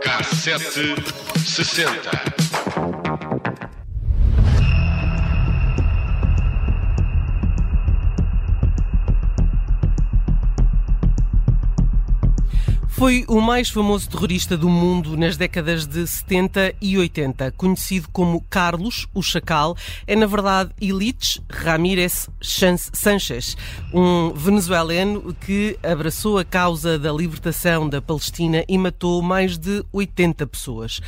[0.00, 0.94] Cassete
[1.44, 2.93] sessenta.
[13.04, 18.40] Foi o mais famoso terrorista do mundo nas décadas de 70 e 80, conhecido como
[18.48, 23.58] Carlos, o Chacal, é na verdade Illich Ramírez Sanchez,
[23.92, 30.46] um venezuelano que abraçou a causa da libertação da Palestina e matou mais de 80
[30.46, 30.98] pessoas.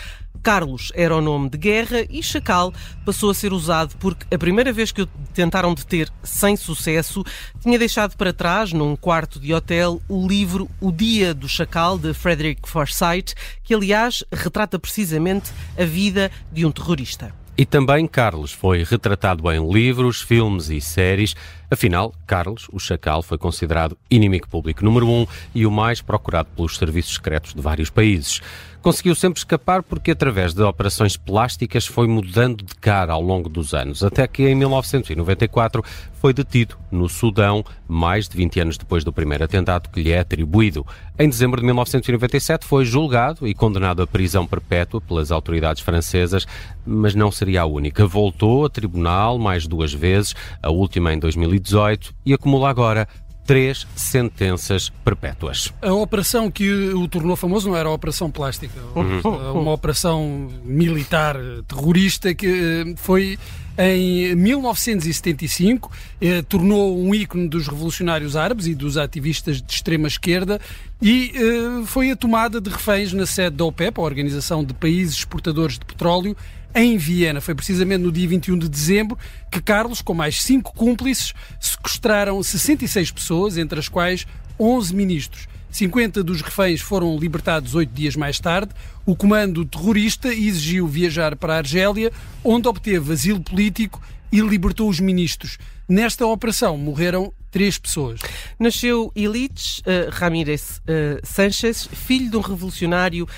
[0.43, 2.73] Carlos era o nome de guerra e Chacal
[3.05, 7.25] passou a ser usado porque a primeira vez que o tentaram deter sem sucesso
[7.61, 12.15] tinha deixado para trás, num quarto de hotel, o livro O Dia do Chacal de
[12.15, 17.35] Frederick Forsyth, que aliás retrata precisamente a vida de um terrorista.
[17.59, 21.35] E também Carlos foi retratado em livros, filmes e séries.
[21.71, 26.77] Afinal, Carlos, o Chacal, foi considerado inimigo público número um e o mais procurado pelos
[26.77, 28.43] serviços secretos de vários países.
[28.87, 33.75] Conseguiu sempre escapar porque, através de operações plásticas, foi mudando de cara ao longo dos
[33.75, 39.13] anos, até que em 1994 foi detido no Sudão, mais de 20 anos depois do
[39.13, 40.87] primeiro atentado que lhe é atribuído.
[41.19, 46.47] Em dezembro de 1997 foi julgado e condenado à prisão perpétua pelas autoridades francesas,
[46.87, 48.07] mas não seria a única.
[48.07, 53.09] Voltou a tribunal mais duas vezes, a última em 2018, e acumula agora
[53.47, 55.73] três sentenças perpétuas.
[55.81, 59.61] A operação que o tornou famoso não era a Operação Plástica, uhum.
[59.61, 61.37] uma operação militar
[61.69, 63.39] terrorista que eh, foi
[63.79, 70.59] em 1975, eh, tornou um ícone dos revolucionários árabes e dos ativistas de extrema esquerda
[71.01, 75.17] e eh, foi a tomada de reféns na sede da OPEP, a Organização de Países
[75.17, 76.35] Exportadores de Petróleo,
[76.77, 77.41] em Viena.
[77.41, 79.19] Foi precisamente no dia 21 de dezembro
[79.51, 84.27] que Carlos, com mais cinco cúmplices, sequestraram 66 pessoas, entre as quais
[84.61, 85.49] 11 ministros.
[85.71, 88.73] 50 dos reféns foram libertados oito dias mais tarde.
[89.05, 92.13] O comando terrorista exigiu viajar para a Argélia,
[92.45, 94.01] onde obteve asilo político
[94.31, 95.59] e libertou os ministros.
[95.89, 98.21] Nesta operação morreram três pessoas.
[98.59, 103.29] Nasceu Illich uh, Ramírez uh, Sanchez, filho de um revolucionário uh,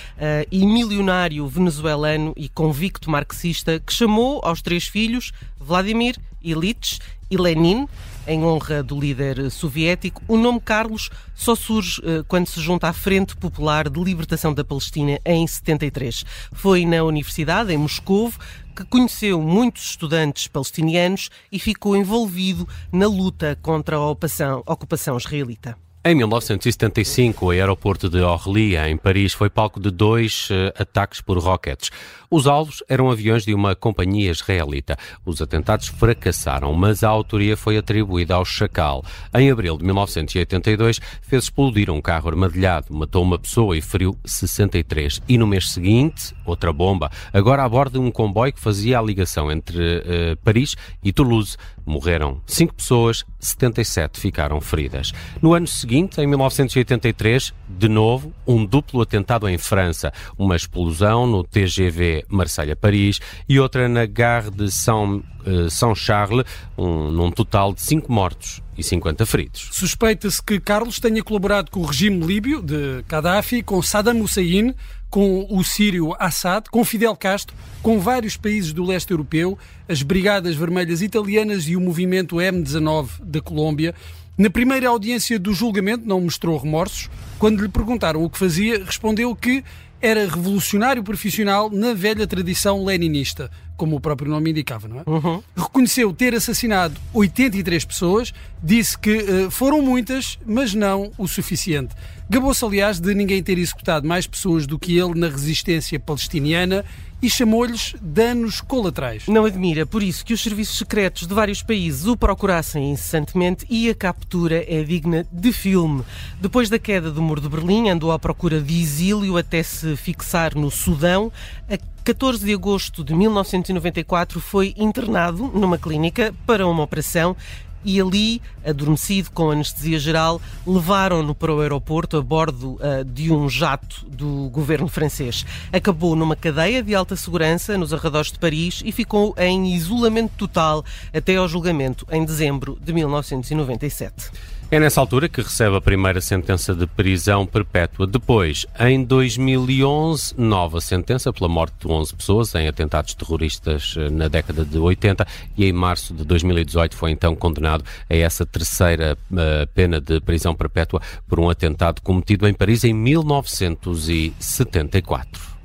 [0.51, 6.99] e milionário venezuelano e convicto marxista, que chamou aos três filhos Vladimir Illich
[7.31, 7.87] e Lenin,
[8.27, 10.21] em honra do líder soviético.
[10.27, 14.65] O nome Carlos só surge uh, quando se junta à Frente Popular de Libertação da
[14.65, 16.25] Palestina em 73.
[16.53, 18.33] Foi na Universidade, em Moscou,
[18.79, 25.77] que conheceu muitos estudantes palestinianos e ficou envolvido na luta contra a ocupação, ocupação israelita.
[26.05, 31.37] Em 1975, o aeroporto de Orly, em Paris, foi palco de dois uh, ataques por
[31.39, 31.91] rockets.
[32.31, 34.97] Os alvos eram aviões de uma companhia israelita.
[35.27, 39.05] Os atentados fracassaram, mas a autoria foi atribuída ao Chacal.
[39.35, 45.21] Em abril de 1982, fez explodir um carro armadilhado, matou uma pessoa e feriu 63.
[45.29, 49.03] E no mês seguinte, outra bomba, agora a bordo de um comboio que fazia a
[49.03, 51.57] ligação entre uh, Paris e Toulouse.
[51.85, 55.13] Morreram cinco pessoas, 77 ficaram feridas.
[55.41, 60.13] No ano seguinte, em 1983, de novo, um duplo atentado em França.
[60.37, 66.45] Uma explosão no TGV Marselha-Paris e outra na Gare de São, uh, São Charles,
[66.77, 69.69] um, num total de cinco mortos e 50 feridos.
[69.73, 74.75] Suspeita-se que Carlos tenha colaborado com o regime líbio de Gaddafi, com Saddam Hussein,
[75.11, 80.55] com o sírio Assad, com Fidel Castro, com vários países do leste europeu, as Brigadas
[80.55, 83.95] Vermelhas Italianas e o movimento M19 da Colômbia.
[84.39, 87.11] Na primeira audiência do julgamento não mostrou remorsos.
[87.41, 89.65] Quando lhe perguntaram o que fazia, respondeu que
[90.01, 95.03] era revolucionário profissional na velha tradição leninista, como o próprio nome indicava, não é?
[95.05, 95.43] Uhum.
[95.57, 98.33] Reconheceu ter assassinado 83 pessoas,
[98.63, 101.97] disse que uh, foram muitas, mas não o suficiente.
[102.31, 106.85] Gabou-se, aliás, de ninguém ter executado mais pessoas do que ele na resistência palestiniana
[107.21, 109.27] e chamou-lhes danos colaterais.
[109.27, 113.91] Não admira, por isso, que os serviços secretos de vários países o procurassem incessantemente e
[113.91, 116.03] a captura é digna de filme.
[116.41, 120.55] Depois da queda do Muro de Berlim, andou à procura de exílio até se fixar
[120.55, 121.33] no Sudão.
[121.69, 127.37] A 14 de agosto de 1994 foi internado numa clínica para uma operação
[127.85, 133.49] e ali, adormecido com anestesia geral, levaram-no para o aeroporto a bordo uh, de um
[133.49, 135.45] jato do governo francês.
[135.73, 140.85] Acabou numa cadeia de alta segurança nos arredores de Paris e ficou em isolamento total
[141.13, 144.31] até ao julgamento em dezembro de 1997.
[144.71, 148.07] É nessa altura que recebe a primeira sentença de prisão perpétua.
[148.07, 154.29] Depois, em 2011, nova sentença pela morte de 11 pessoas em atentados terroristas eh, na
[154.29, 155.27] década de 80
[155.57, 160.55] e em março de 2018 foi então condenado a essa terceira uh, pena de prisão
[160.55, 165.57] perpétua por um atentado cometido em Paris em 1974.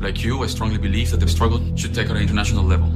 [0.00, 2.88] Like you, I strongly believe that the struggle should take on an international level.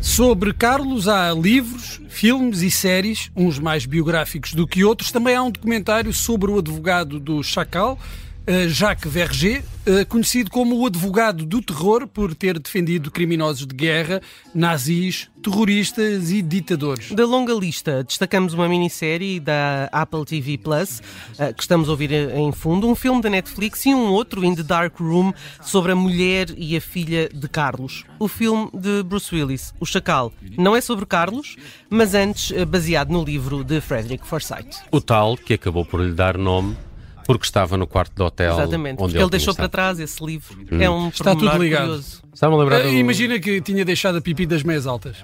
[0.00, 5.12] Sobre Carlos há livros, filmes e séries, uns mais biográficos do que outros.
[5.12, 7.98] Também há um documentário sobre o advogado do Chacal,
[8.68, 14.22] Jacques Verger, eh, conhecido como o advogado do terror por ter defendido criminosos de guerra,
[14.54, 17.12] nazis, terroristas e ditadores.
[17.12, 21.02] Da longa lista, destacamos uma minissérie da Apple TV Plus,
[21.38, 24.54] eh, que estamos a ouvir em fundo, um filme da Netflix e um outro, In
[24.54, 28.04] the Dark Room, sobre a mulher e a filha de Carlos.
[28.18, 31.56] O filme de Bruce Willis, O Chacal, não é sobre Carlos,
[31.90, 34.84] mas antes baseado no livro de Frederick Forsyth.
[34.90, 36.76] O tal que acabou por lhe dar nome
[37.28, 38.54] porque estava no quarto do hotel.
[38.54, 40.56] Exatamente, onde porque ele, deixou para trás esse livro.
[40.72, 40.80] Hum.
[40.80, 41.88] É um Está tudo ligado.
[41.88, 42.22] Curioso.
[42.32, 42.88] Estava a lembrar do...
[42.88, 45.18] Imagina que tinha deixado a pipi das meias altas.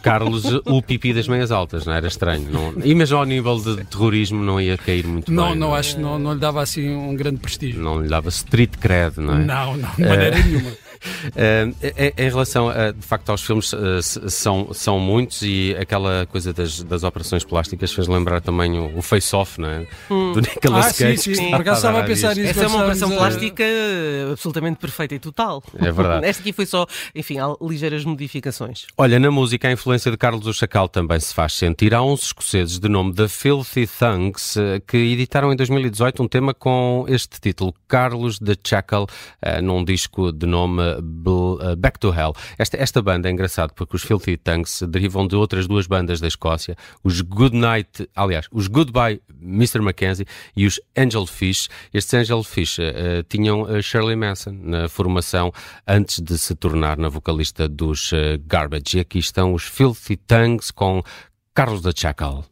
[0.00, 2.48] Carlos, o pipi das meias altas, não era estranho.
[2.48, 2.74] Não...
[2.84, 5.56] E mesmo ao nível de terrorismo não ia cair muito não, bem.
[5.56, 7.82] Não, não acho que não, não lhe dava assim um grande prestígio.
[7.82, 9.44] Não lhe dava street cred, não é?
[9.44, 10.70] Não, não, de maneira nenhuma.
[11.28, 11.74] Uh,
[12.16, 16.82] em relação, a, de facto, aos filmes, uh, são, são muitos e aquela coisa das,
[16.82, 19.86] das operações plásticas fez lembrar também o, o Face-Off, não é?
[20.10, 20.32] Hum.
[20.32, 21.18] Do Nicolas ah, Cage.
[21.18, 22.50] Sim, sim, por acaso estava a pensar nisso.
[22.50, 23.16] Essa é uma operação a...
[23.16, 23.64] plástica
[24.32, 25.62] absolutamente perfeita e total.
[25.78, 26.26] É verdade.
[26.28, 28.86] Esta aqui foi só, enfim, há ligeiras modificações.
[28.96, 31.94] Olha, na música, a influência de Carlos o Chacal também se faz sentir.
[31.94, 36.54] Há uns escoceses de nome The Filthy Thugs eh, que editaram em 2018 um tema
[36.54, 39.06] com este título, Carlos the Chacal,
[39.62, 40.82] num disco de nome
[41.78, 42.34] Back to Hell.
[42.58, 46.28] Esta, esta banda é engraçada porque os Filthy Tongues derivam de outras duas bandas da
[46.28, 49.80] Escócia, os Good Night, aliás, os Goodbye Mr.
[49.80, 50.26] Mackenzie
[50.56, 51.68] e os Angel Fish.
[51.92, 55.52] Estes Angel Fish uh, tinham Shirley Manson na formação
[55.86, 58.10] antes de se tornar na vocalista dos
[58.46, 58.98] Garbage.
[58.98, 61.02] E aqui estão os Filthy Tongues com
[61.54, 62.44] Carlos da Chacal.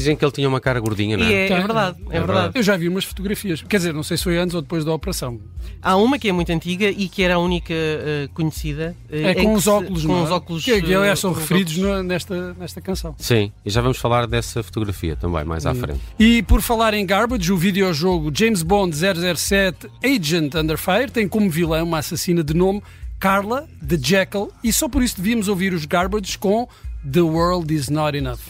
[0.00, 1.30] Dizem que ele tinha uma cara gordinha, não é?
[1.30, 2.58] E é, é verdade, é, é verdade.
[2.58, 3.62] Eu já vi umas fotografias.
[3.62, 5.38] Quer dizer, não sei se foi antes ou depois da operação.
[5.82, 8.94] Há uma que é muito antiga e que era a única uh, conhecida.
[9.10, 10.22] Uh, é com os óculos, se, com é?
[10.22, 10.64] os óculos.
[10.64, 13.14] Que, que aliás são referidos no, nesta, nesta canção.
[13.18, 16.00] Sim, e já vamos falar dessa fotografia também mais à frente.
[16.18, 21.50] E por falar em Garbage, o videojogo James Bond 007 Agent Under Fire tem como
[21.50, 22.82] vilã uma assassina de nome
[23.18, 26.66] Carla the Jackal e só por isso devíamos ouvir os Garbage com
[27.10, 28.40] The World Is Not Enough.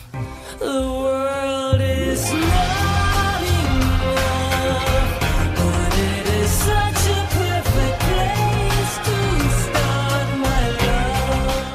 [2.13, 2.60] Isso.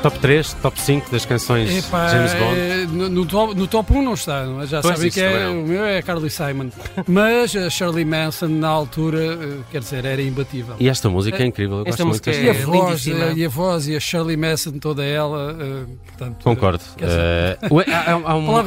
[0.06, 2.60] Top 3, top 5 das canções Epá, James Bond?
[2.60, 5.66] É, no, no, top, no top 1 não está, já pois sabem que é, o
[5.66, 6.70] meu é Carly Simon.
[7.08, 10.76] Mas a Shirley Manson, na altura, eh, quer dizer, era imbatível.
[10.80, 13.08] E esta música é, é incrível, eu esta gosto música muito é, e a voz,
[13.08, 15.54] e a voz e a Shirley Manson, toda ela.
[15.54, 16.84] Uh, portanto, Concordo.
[17.02, 18.58] Uh, há, há, um, há, um,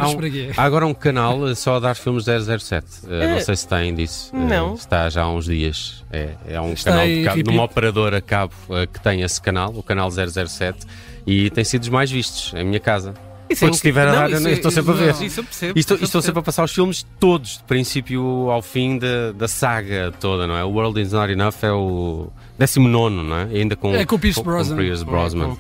[0.57, 2.85] há, agora um canal só a dar filmes 007.
[3.05, 3.35] Uh, é.
[3.35, 4.35] Não sei se tem disso.
[4.35, 4.75] Não.
[4.75, 6.05] está já há uns dias.
[6.11, 8.55] É, é um está canal de, cabo, de uma operadora cabo
[8.93, 10.85] que tem esse canal, o canal 007
[11.29, 13.13] e tem sido os mais vistos em minha casa.
[13.51, 15.23] Isso Porque é estiver a dar, eu estou sempre a ver.
[15.23, 15.73] Isso, eu percebo.
[15.77, 19.49] E estou, estou sempre a passar os filmes todos, de princípio ao fim da, da
[19.49, 20.65] saga toda, não é?
[20.65, 23.49] O World is Not Enough é o 19, não é?
[23.51, 24.77] E ainda com, é com o Pierce Brosnan.
[24.77, 25.57] Com Pierce Brosnan.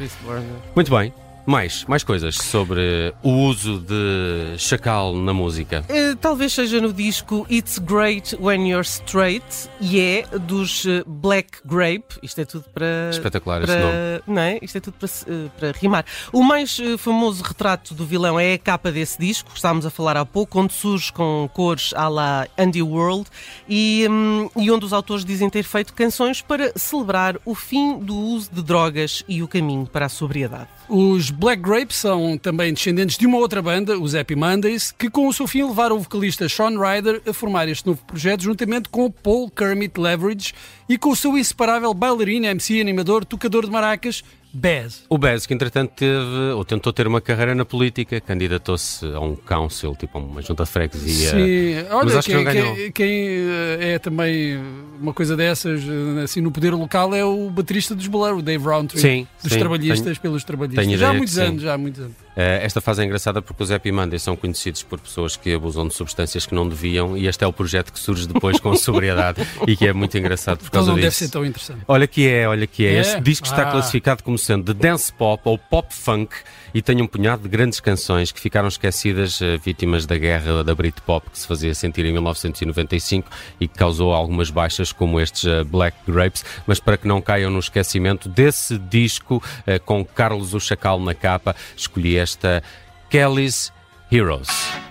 [0.75, 1.12] Muito bem.
[1.49, 5.83] Mais, mais coisas sobre o uso de chacal na música.
[5.88, 9.47] Uh, talvez seja no disco It's Great When You're Straight
[9.81, 12.19] e é dos uh, Black Grape.
[12.23, 13.09] Isto é tudo para.
[13.09, 14.23] Espetacular para, esse nome.
[14.26, 14.59] Não é?
[14.61, 16.05] Isto é tudo para, uh, para rimar.
[16.35, 20.26] O mais famoso retrato do vilão é a capa desse disco, estávamos a falar há
[20.26, 23.26] pouco, onde surge com cores à la Underworld
[23.67, 28.14] e, um, e onde os autores dizem ter feito canções para celebrar o fim do
[28.14, 30.69] uso de drogas e o caminho para a sobriedade.
[30.90, 35.28] Os Black Grape são também descendentes de uma outra banda, os Happy Mondays, que com
[35.28, 39.09] o seu fim levaram o vocalista Sean Ryder a formar este novo projeto juntamente com
[39.09, 40.52] Paul Kermit Leverage
[40.88, 45.05] e com o seu inseparável bailarino, MC, animador, tocador de maracas, Bez.
[45.09, 49.37] O Bez, que entretanto teve, ou tentou ter uma carreira na política, candidatou-se a um
[49.37, 51.31] council, tipo a uma junta de freguesia.
[51.31, 54.59] Sim, mas olha, acho que quem, quem, quem, eh, é também
[55.00, 58.64] uma coisa dessas, eh, assim, no poder local é o baterista dos Blur, o Dave
[58.64, 59.00] Rowntree.
[59.00, 60.99] Sim, Dos sim, trabalhistas tenho- pelos trabalhistas.
[60.99, 62.14] já há muitos anos, já há muitos anos.
[62.40, 65.88] Eh, esta fase é engraçada porque os Happy Mondays são conhecidos por pessoas que abusam
[65.88, 69.42] de substâncias que não deviam e este é o projeto que surge depois com sobriedade
[69.66, 71.25] e que é muito engraçado por Então causa não deve disso.
[71.25, 71.80] ser tão interessante.
[71.88, 72.95] Olha que é, olha que é.
[72.95, 73.00] É?
[73.00, 73.73] Este disco está Ah.
[73.73, 76.33] classificado como sendo de dance pop ou pop funk
[76.72, 80.75] e tem um punhado de grandes canções que ficaram esquecidas, eh, vítimas da guerra da
[80.75, 85.64] Britpop que se fazia sentir em 1995 e que causou algumas baixas como estes eh,
[85.64, 90.60] Black Grapes, mas para que não caiam no esquecimento desse disco eh, com Carlos o
[90.60, 92.62] Chacal na capa, escolhi esta
[93.10, 93.72] Kelly's
[94.10, 94.88] Heroes.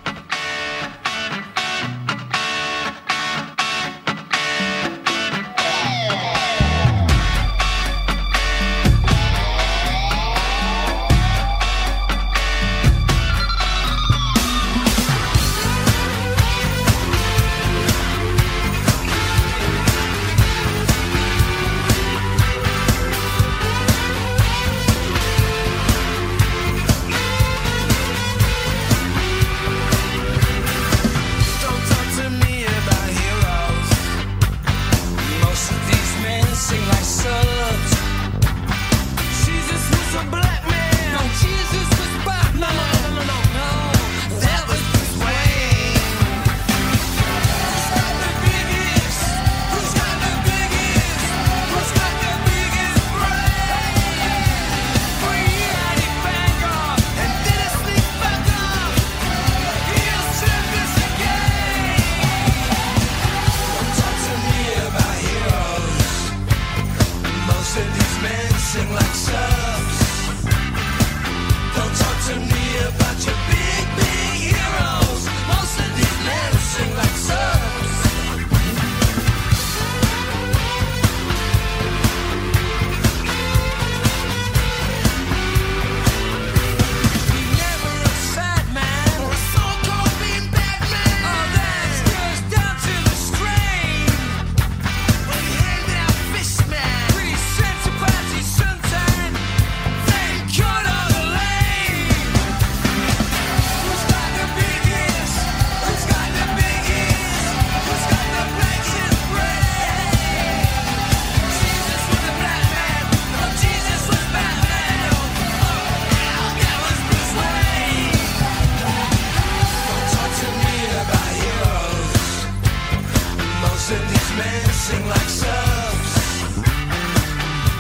[124.09, 126.13] These men sing like subs.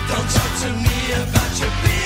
[0.09, 1.96] Don't talk to me about your big,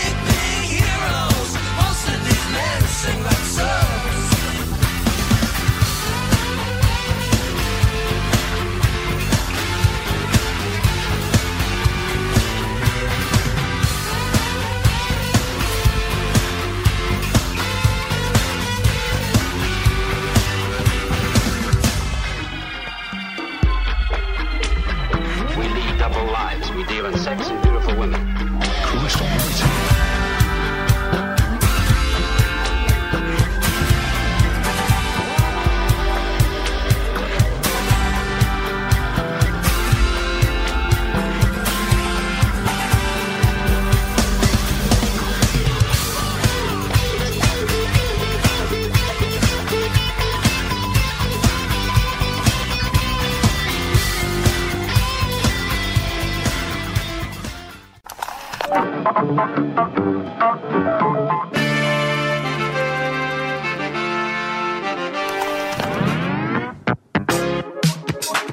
[27.37, 27.60] Texas.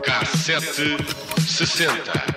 [0.02, 0.96] Cassete
[1.46, 2.27] 60.